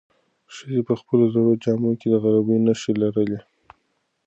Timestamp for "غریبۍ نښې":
2.23-2.93